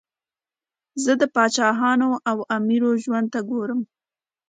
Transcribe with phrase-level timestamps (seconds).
[1.03, 3.81] زه د پاچاهانو او امیرو ژوند ته ګورم.